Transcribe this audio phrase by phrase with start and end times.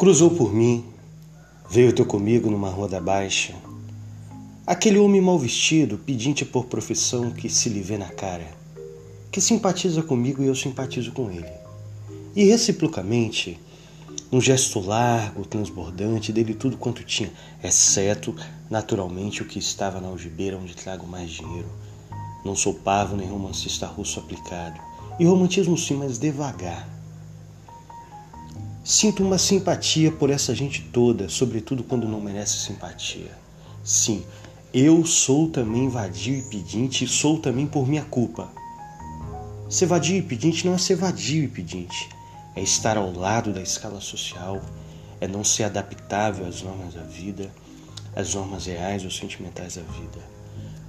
[0.00, 0.82] Cruzou por mim,
[1.68, 3.54] veio ter comigo numa rua da baixa.
[4.66, 8.46] Aquele homem mal vestido, pedinte por profissão que se lhe vê na cara,
[9.30, 11.52] que simpatiza comigo e eu simpatizo com ele.
[12.34, 13.60] E reciprocamente,
[14.32, 17.30] um gesto largo, transbordante dele tudo quanto tinha,
[17.62, 18.34] exceto,
[18.70, 21.68] naturalmente, o que estava na algibeira onde trago mais dinheiro.
[22.42, 24.80] Não sou pavo nem romancista russo aplicado.
[25.18, 26.99] E romantismo sim, mas devagar
[28.82, 33.30] Sinto uma simpatia por essa gente toda, sobretudo quando não merece simpatia.
[33.84, 34.24] Sim,
[34.72, 38.50] eu sou também vadio e pedinte e sou também por minha culpa.
[39.68, 42.08] Ser vadio e pedinte não é ser vadio e pedinte,
[42.56, 44.62] é estar ao lado da escala social,
[45.20, 47.52] é não ser adaptável às normas da vida,
[48.16, 50.18] às normas reais ou sentimentais da vida.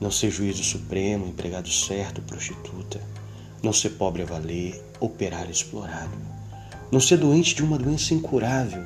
[0.00, 3.00] Não ser juízo supremo, empregado certo, prostituta.
[3.62, 6.35] Não ser pobre a valer, operário explorado
[6.90, 8.84] não ser doente de uma doença incurável,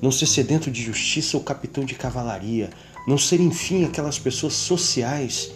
[0.00, 2.70] não ser sedento de justiça ou capitão de cavalaria,
[3.06, 5.50] não ser, enfim, aquelas pessoas sociais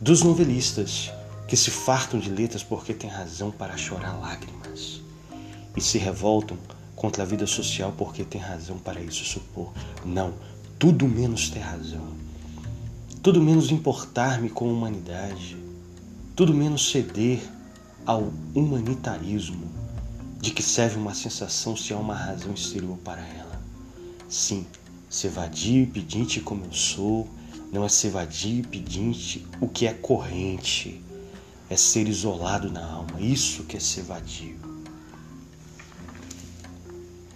[0.00, 1.10] dos novelistas
[1.48, 5.00] que se fartam de letras porque têm razão para chorar lágrimas
[5.76, 6.56] e se revoltam
[6.94, 9.72] contra a vida social porque têm razão para isso supor.
[10.04, 10.34] Não,
[10.78, 12.14] tudo menos ter razão.
[13.22, 15.56] Tudo menos importar-me com a humanidade.
[16.34, 17.40] Tudo menos ceder
[18.04, 19.85] ao humanitarismo
[20.40, 23.60] de que serve uma sensação se há uma razão exterior para ela.
[24.28, 24.66] Sim,
[25.08, 27.28] ser vadio e pedinte como eu sou,
[27.72, 31.02] não é ser vadio e pedinte o que é corrente,
[31.68, 34.56] é ser isolado na alma, isso que é ser vadio.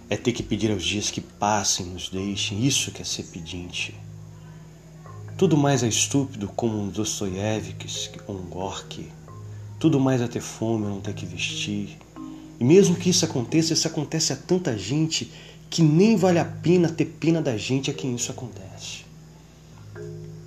[0.09, 3.95] É ter que pedir aos dias que passem, nos deixem, isso que é ser pedinte.
[5.37, 9.09] Tudo mais é estúpido como um Dostoiévski ou um Gorky.
[9.79, 11.97] Tudo mais é ter fome não ter que vestir.
[12.61, 15.31] E mesmo que isso aconteça, isso acontece a tanta gente
[15.67, 19.03] que nem vale a pena ter pena da gente a quem isso acontece.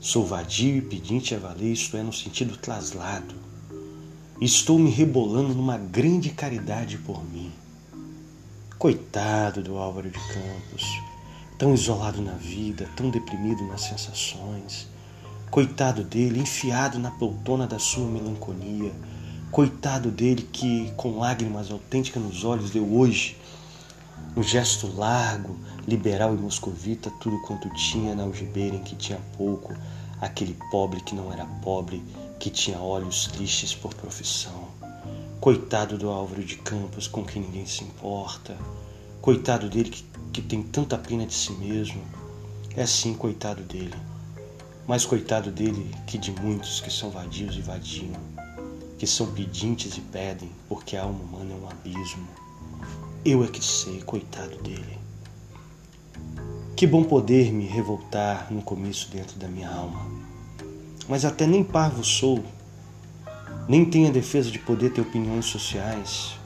[0.01, 3.35] Sou vadio e pedinte a valer, isto é, no sentido traslado.
[4.41, 7.51] Estou me rebolando numa grande caridade por mim.
[8.79, 10.85] Coitado do Álvaro de Campos,
[11.59, 14.87] tão isolado na vida, tão deprimido nas sensações.
[15.51, 18.93] Coitado dele, enfiado na poltrona da sua melancolia
[19.55, 23.37] Coitado dele que, com lágrimas autênticas nos olhos, deu hoje,
[24.35, 25.57] no gesto largo,
[25.87, 29.73] liberal e moscovita, tudo quanto tinha na algibeira em que tinha pouco,
[30.21, 32.03] aquele pobre que não era pobre,
[32.41, 34.71] que tinha olhos tristes por profissão.
[35.41, 38.59] Coitado do Álvaro de Campos, com quem ninguém se importa.
[39.23, 42.03] Coitado dele que, que tem tanta pena de si mesmo.
[42.77, 43.95] É assim, coitado dele.
[44.85, 48.34] Mas coitado dele que de muitos que são vadios e vadiam
[49.05, 52.27] que são pedintes e pedem, porque a alma humana é um abismo.
[53.23, 54.99] Eu é que sei, coitado dele.
[56.75, 60.01] Que bom poder me revoltar no começo dentro da minha alma.
[61.07, 62.43] Mas até nem parvo sou,
[63.69, 66.39] nem tenho a defesa de poder ter opiniões sociais.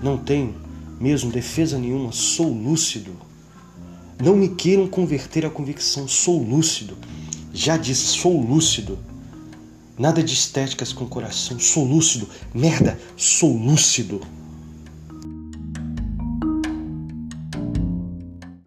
[0.00, 0.54] Não tenho
[1.00, 3.16] mesmo defesa nenhuma, sou lúcido.
[4.22, 6.96] Não me queiram converter à convicção, sou lúcido.
[7.52, 8.96] Já disse, sou lúcido.
[9.98, 11.58] Nada de estéticas com coração.
[11.58, 12.28] Sou lúcido.
[12.54, 14.20] Merda, sou lúcido.